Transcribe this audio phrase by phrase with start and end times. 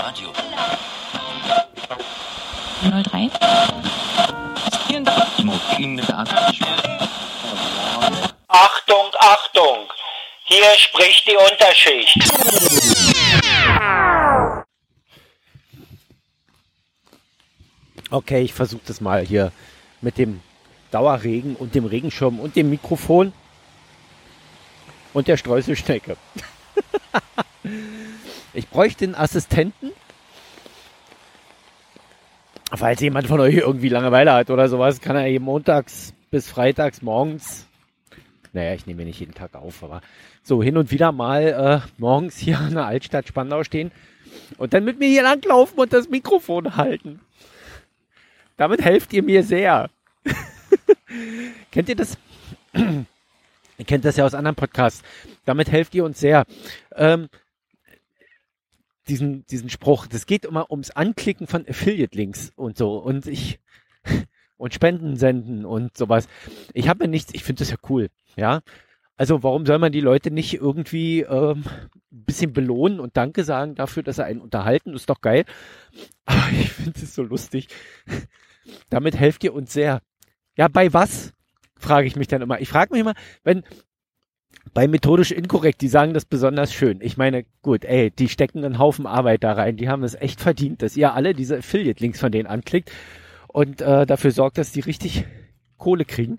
[0.00, 0.32] Radio.
[2.80, 3.30] 03.
[8.48, 9.92] Achtung, Achtung!
[10.44, 12.18] Hier spricht die Unterschicht.
[18.10, 19.52] Okay, ich versuche das mal hier
[20.00, 20.40] mit dem
[20.92, 23.34] Dauerregen und dem Regenschirm und dem Mikrofon
[25.12, 26.16] und der Streuselschnecke.
[28.54, 29.92] ich bräuchte einen Assistenten.
[32.72, 37.02] Falls jemand von euch irgendwie Langeweile hat oder sowas, kann er eben montags bis freitags
[37.02, 37.66] morgens,
[38.52, 40.00] naja, ich nehme nicht jeden Tag auf, aber
[40.42, 41.42] so hin und wieder mal
[41.84, 43.90] äh, morgens hier in der Altstadt Spandau stehen
[44.58, 47.20] und dann mit mir hier langlaufen und das Mikrofon halten.
[48.56, 49.90] Damit helft ihr mir sehr.
[51.72, 52.18] Kennt ihr das?
[52.74, 55.02] ihr kennt das ja aus anderen Podcasts.
[55.44, 56.44] Damit helft ihr uns sehr.
[56.94, 57.28] Ähm,
[59.10, 62.96] diesen, diesen Spruch, das geht immer ums Anklicken von Affiliate-Links und so.
[62.98, 63.60] Und ich
[64.56, 66.28] und Spenden senden und sowas.
[66.74, 68.60] Ich habe mir nichts, ich finde das ja cool, ja.
[69.16, 71.64] Also warum soll man die Leute nicht irgendwie ähm,
[72.10, 74.94] ein bisschen belohnen und Danke sagen dafür, dass sie einen unterhalten?
[74.94, 75.44] Ist doch geil.
[76.24, 77.68] Aber ich finde es so lustig.
[78.90, 80.00] Damit helft ihr uns sehr.
[80.56, 81.34] Ja, bei was?
[81.76, 82.60] Frage ich mich dann immer.
[82.60, 83.62] Ich frage mich immer, wenn
[84.74, 87.00] bei methodisch inkorrekt, die sagen das besonders schön.
[87.00, 89.76] Ich meine, gut, ey, die stecken einen Haufen Arbeit da rein.
[89.76, 92.90] Die haben es echt verdient, dass ihr alle diese Affiliate-Links von denen anklickt
[93.48, 95.24] und äh, dafür sorgt, dass die richtig
[95.76, 96.38] Kohle kriegen.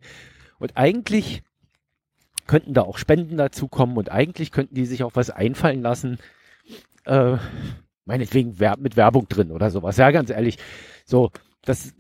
[0.59, 1.43] Und eigentlich
[2.47, 6.17] könnten da auch Spenden dazukommen und eigentlich könnten die sich auch was einfallen lassen.
[7.05, 7.37] Äh,
[8.05, 9.97] meinetwegen mit Werbung drin oder sowas.
[9.97, 10.57] Ja, ganz ehrlich.
[11.05, 11.31] So,
[11.63, 11.93] das,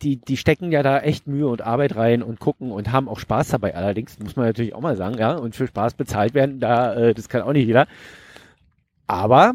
[0.00, 3.18] die, die stecken ja da echt Mühe und Arbeit rein und gucken und haben auch
[3.18, 3.74] Spaß dabei.
[3.74, 7.14] Allerdings muss man natürlich auch mal sagen, ja, und für Spaß bezahlt werden, da, äh,
[7.14, 7.86] das kann auch nicht jeder.
[9.06, 9.54] Aber,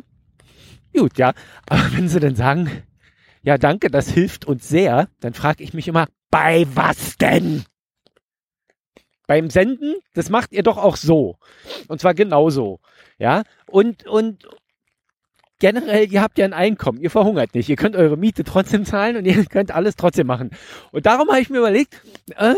[0.95, 1.33] gut, ja.
[1.67, 2.69] Aber wenn sie dann sagen,
[3.41, 7.63] ja, danke, das hilft uns sehr, dann frage ich mich immer, bei was denn?
[9.25, 11.37] Beim Senden, das macht ihr doch auch so.
[11.87, 12.79] Und zwar genauso.
[13.17, 14.47] Ja, und, und,
[15.59, 19.17] generell, ihr habt ja ein Einkommen, ihr verhungert nicht, ihr könnt eure Miete trotzdem zahlen
[19.17, 20.51] und ihr könnt alles trotzdem machen.
[20.91, 22.01] Und darum habe ich mir überlegt,
[22.35, 22.55] äh,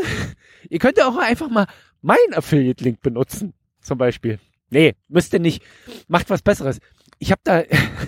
[0.70, 1.68] ihr könnt ja auch einfach mal
[2.02, 4.40] meinen Affiliate-Link benutzen, zum Beispiel.
[4.70, 5.64] Nee, müsst ihr nicht.
[6.08, 6.80] Macht was Besseres.
[7.18, 7.64] Ich habe da,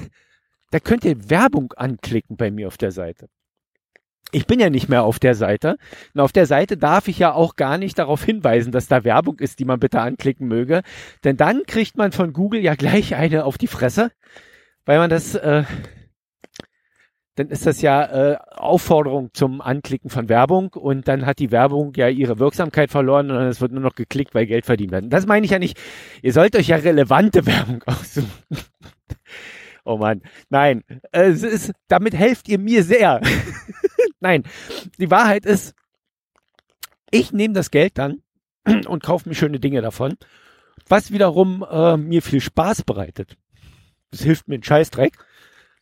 [0.71, 3.27] da könnt ihr Werbung anklicken bei mir auf der Seite.
[4.33, 5.77] Ich bin ja nicht mehr auf der Seite.
[6.13, 9.39] Und auf der Seite darf ich ja auch gar nicht darauf hinweisen, dass da Werbung
[9.39, 10.83] ist, die man bitte anklicken möge.
[11.25, 14.11] Denn dann kriegt man von Google ja gleich eine auf die Fresse
[14.85, 15.63] weil man das, äh,
[17.35, 21.93] dann ist das ja äh, Aufforderung zum Anklicken von Werbung und dann hat die Werbung
[21.95, 25.05] ja ihre Wirksamkeit verloren und es wird nur noch geklickt, weil Geld verdient wird.
[25.13, 25.79] Das meine ich ja nicht.
[26.21, 28.31] Ihr sollt euch ja relevante Werbung aussuchen.
[29.85, 33.21] oh Mann, nein, es ist, damit helft ihr mir sehr.
[34.19, 34.43] nein,
[34.99, 35.73] die Wahrheit ist,
[37.11, 38.21] ich nehme das Geld dann
[38.87, 40.17] und kaufe mir schöne Dinge davon,
[40.87, 43.37] was wiederum äh, mir viel Spaß bereitet
[44.11, 45.13] das hilft mir ein Scheißdreck,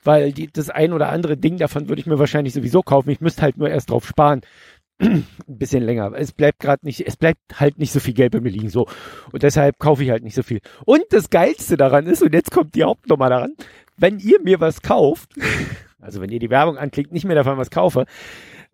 [0.04, 3.10] weil die, das ein oder andere Ding davon würde ich mir wahrscheinlich sowieso kaufen.
[3.10, 4.42] Ich müsste halt nur erst drauf sparen.
[5.02, 6.12] ein bisschen länger.
[6.14, 8.86] Es bleibt gerade nicht, es bleibt halt nicht so viel Geld bei mir liegen, so.
[9.32, 10.60] Und deshalb kaufe ich halt nicht so viel.
[10.86, 13.56] Und das Geilste daran ist, und jetzt kommt die Hauptnummer daran,
[13.98, 15.32] wenn ihr mir was kauft,
[16.02, 18.06] also wenn ihr die Werbung anklickt, nicht mehr davon was kaufe,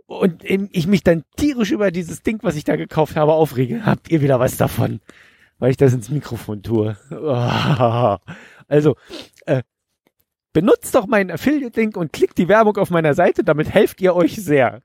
[0.07, 4.11] und ich mich dann tierisch über dieses Ding, was ich da gekauft habe, aufrege, habt
[4.11, 4.99] ihr wieder was davon,
[5.57, 6.97] weil ich das ins Mikrofon tue.
[8.67, 8.95] Also,
[9.45, 9.63] äh,
[10.53, 14.35] benutzt doch meinen Affiliate-Link und klickt die Werbung auf meiner Seite, damit helft ihr euch
[14.35, 14.81] sehr.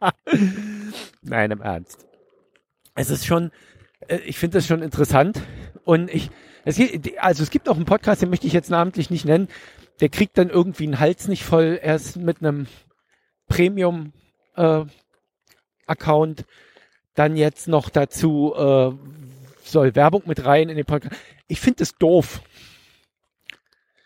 [1.22, 2.06] Nein, im Ernst.
[2.94, 3.50] Es ist schon,
[4.08, 5.40] äh, ich finde das schon interessant
[5.84, 6.30] und ich,
[6.64, 9.48] es gibt, also es gibt auch einen Podcast, den möchte ich jetzt namentlich nicht nennen,
[10.00, 12.66] der kriegt dann irgendwie einen Hals nicht voll, erst mit einem
[13.48, 14.12] Premium
[14.56, 14.84] äh,
[17.14, 18.92] dann jetzt noch dazu äh,
[19.72, 21.16] soll Werbung mit rein in den Podcast.
[21.48, 22.42] Ich finde das doof.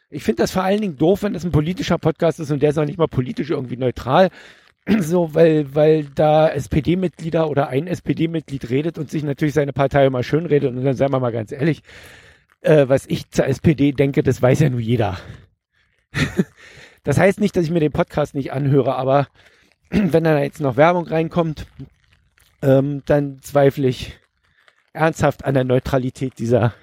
[0.08, 2.70] Ich finde das vor allen Dingen doof, wenn das ein politischer Podcast ist und der
[2.70, 4.30] ist auch nicht mal politisch irgendwie neutral.
[5.00, 10.22] So, weil, weil da SPD-Mitglieder oder ein SPD-Mitglied redet und sich natürlich seine Partei immer
[10.22, 11.82] schön redet und dann sagen wir mal ganz ehrlich,
[12.60, 15.18] äh, was ich zur SPD denke, das weiß ja nur jeder.
[17.02, 19.26] das heißt nicht, dass ich mir den Podcast nicht anhöre, aber
[19.90, 21.66] wenn da jetzt noch Werbung reinkommt,
[22.62, 24.16] ähm, dann zweifle ich
[24.96, 26.74] ernsthaft an der Neutralität dieser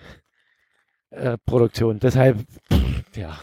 [1.09, 1.99] äh, Produktion.
[1.99, 2.39] Deshalb,
[2.71, 3.37] pff, ja.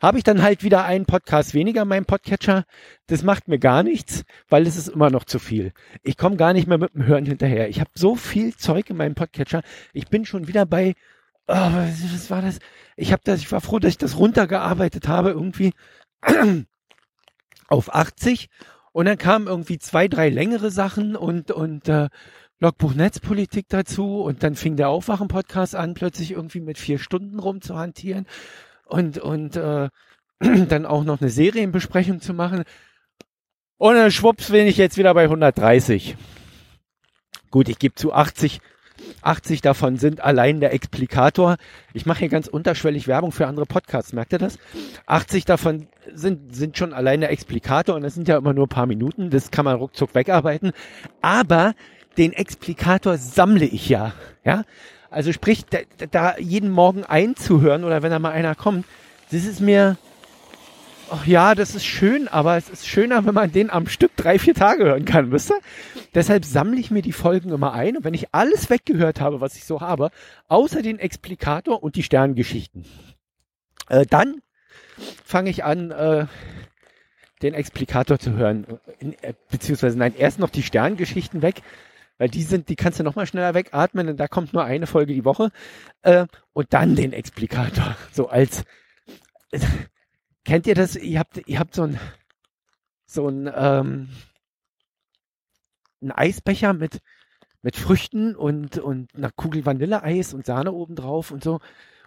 [0.00, 2.64] Habe ich dann halt wieder einen Podcast weniger in meinem Podcatcher.
[3.06, 5.72] Das macht mir gar nichts, weil es ist immer noch zu viel.
[6.02, 7.68] Ich komme gar nicht mehr mit dem Hören hinterher.
[7.68, 9.62] Ich habe so viel Zeug in meinem Podcatcher.
[9.92, 10.94] Ich bin schon wieder bei,
[11.48, 12.58] oh, was war das?
[12.96, 15.72] ich habe das, ich war froh, dass ich das runtergearbeitet habe irgendwie
[17.68, 18.48] auf 80
[18.92, 22.08] und dann kamen irgendwie zwei, drei längere Sachen und und äh,
[22.60, 27.60] Logbuch Netzpolitik dazu und dann fing der Aufwachen-Podcast an, plötzlich irgendwie mit vier Stunden rum
[27.60, 28.26] zu hantieren
[28.86, 29.88] und und äh,
[30.40, 32.64] dann auch noch eine Serienbesprechung zu machen.
[33.76, 36.16] Und dann schwupps bin ich jetzt wieder bei 130.
[37.50, 38.60] Gut, ich gebe zu 80
[39.22, 41.56] 80 davon sind allein der Explikator.
[41.92, 44.58] Ich mache hier ganz unterschwellig Werbung für andere Podcasts, merkt ihr das?
[45.06, 48.70] 80 davon sind, sind schon allein der Explikator und das sind ja immer nur ein
[48.70, 50.72] paar Minuten, das kann man ruckzuck wegarbeiten.
[51.20, 51.74] Aber
[52.16, 54.12] den Explikator sammle ich ja,
[54.44, 54.64] ja?
[55.10, 55.78] Also sprich, da,
[56.10, 58.84] da jeden Morgen einzuhören oder wenn da mal einer kommt,
[59.30, 59.96] das ist mir,
[61.08, 64.40] ach ja, das ist schön, aber es ist schöner, wenn man den am Stück drei,
[64.40, 65.60] vier Tage hören kann, wisst ihr?
[66.14, 69.54] Deshalb sammle ich mir die Folgen immer ein und wenn ich alles weggehört habe, was
[69.54, 70.10] ich so habe,
[70.48, 72.84] außer den Explikator und die Sterngeschichten,
[73.88, 74.40] äh, dann
[75.24, 76.26] fange ich an, äh,
[77.42, 78.66] den Explikator zu hören.
[78.98, 81.62] In, äh, beziehungsweise nein, erst noch die Sterngeschichten weg,
[82.18, 84.86] weil die sind, die kannst du noch mal schneller wegatmen und da kommt nur eine
[84.86, 85.50] Folge die Woche.
[86.02, 87.96] Äh, und dann den Explikator.
[88.12, 88.64] So als
[90.44, 90.96] Kennt ihr das?
[90.96, 91.98] Ihr habt, ihr habt so ein,
[93.06, 94.08] so ein, ähm,
[96.02, 97.00] ein Eisbecher mit,
[97.62, 101.60] mit Früchten und, und einer Kugel Vanilleeis und Sahne obendrauf und so.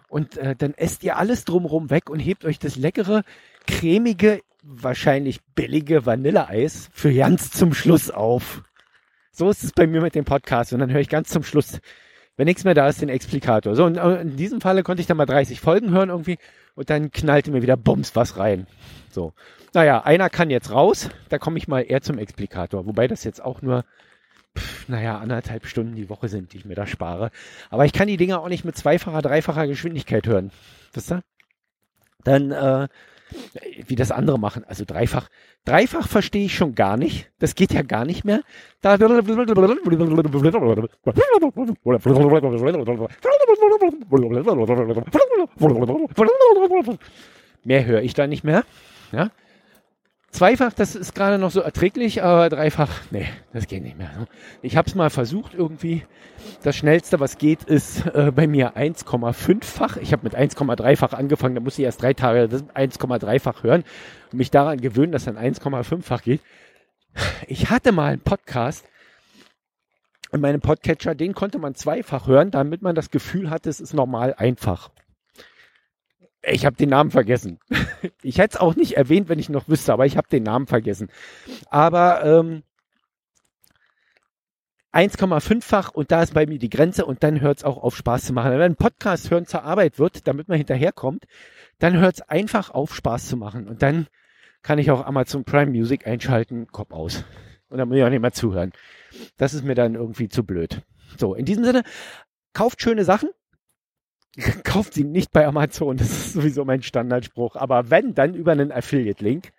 [0.08, 3.24] Und äh, dann esst ihr alles drumherum weg und hebt euch das leckere,
[3.66, 8.62] cremige, wahrscheinlich billige Vanilleeis für ganz zum Schluss auf.
[9.38, 10.72] So ist es bei mir mit dem Podcast.
[10.72, 11.78] Und dann höre ich ganz zum Schluss,
[12.36, 13.76] wenn nichts mehr da ist, den Explikator.
[13.76, 16.38] So, und äh, in diesem Falle konnte ich dann mal 30 Folgen hören irgendwie
[16.74, 18.66] und dann knallte mir wieder Bums was rein.
[19.12, 19.34] So.
[19.74, 23.40] Naja, einer kann jetzt raus, da komme ich mal eher zum Explikator, wobei das jetzt
[23.40, 23.84] auch nur,
[24.56, 27.30] pff, naja, anderthalb Stunden die Woche sind, die ich mir da spare.
[27.70, 30.50] Aber ich kann die Dinger auch nicht mit zweifacher, dreifacher Geschwindigkeit hören.
[30.94, 31.22] Wisst ihr?
[32.24, 32.88] Dann, äh,
[33.86, 34.64] wie das andere machen.
[34.64, 35.28] Also dreifach.
[35.64, 37.30] Dreifach verstehe ich schon gar nicht.
[37.38, 38.40] Das geht ja gar nicht mehr.
[38.80, 38.96] Da
[47.64, 48.64] mehr höre ich da nicht mehr.
[49.12, 49.30] Ja?
[50.30, 54.26] Zweifach, das ist gerade noch so erträglich, aber dreifach, nee, das geht nicht mehr.
[54.60, 56.04] Ich habe es mal versucht irgendwie.
[56.62, 59.96] Das schnellste, was geht, ist äh, bei mir 1,5-fach.
[59.96, 63.84] Ich habe mit 1,3-fach angefangen, da muss ich erst drei Tage 1,3-fach hören
[64.30, 66.42] und mich daran gewöhnen, dass dann 1,5-fach geht.
[67.46, 68.84] Ich hatte mal einen Podcast
[70.30, 73.94] in meinem Podcatcher, den konnte man zweifach hören, damit man das Gefühl hatte, es ist
[73.94, 74.90] normal einfach.
[76.50, 77.58] Ich habe den Namen vergessen.
[78.22, 80.66] Ich hätte es auch nicht erwähnt, wenn ich noch wüsste, aber ich habe den Namen
[80.66, 81.08] vergessen.
[81.68, 82.62] Aber ähm,
[84.92, 88.24] 1,5-fach und da ist bei mir die Grenze und dann hört es auch auf Spaß
[88.24, 88.52] zu machen.
[88.52, 91.24] Wenn ein Podcast hören zur Arbeit wird, damit man hinterherkommt,
[91.78, 94.06] dann hört es einfach auf Spaß zu machen und dann
[94.62, 97.24] kann ich auch Amazon Prime Music einschalten, Kopf aus.
[97.68, 98.72] Und dann muss ich auch nicht mehr zuhören.
[99.36, 100.82] Das ist mir dann irgendwie zu blöd.
[101.16, 101.82] So, in diesem Sinne,
[102.54, 103.30] kauft schöne Sachen,
[104.64, 105.96] kauft sie nicht bei Amazon.
[105.96, 107.56] Das ist sowieso mein Standardspruch.
[107.56, 109.52] Aber wenn, dann über einen Affiliate-Link.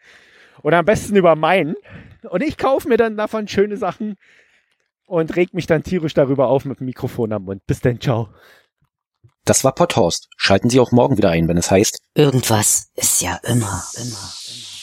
[0.63, 1.75] Oder am besten über meinen.
[2.29, 4.15] Und ich kaufe mir dann davon schöne Sachen
[5.05, 7.65] und reg mich dann tierisch darüber auf mit dem Mikrofon am Mund.
[7.65, 8.29] Bis dann, ciao.
[9.45, 10.27] Das war Potthorst.
[10.37, 11.99] Schalten Sie auch morgen wieder ein, wenn es heißt.
[12.13, 14.78] Irgendwas ist ja immer, immer, immer.